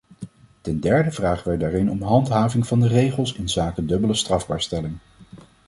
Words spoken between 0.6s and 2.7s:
Ten derde vragen wij daarin om handhaving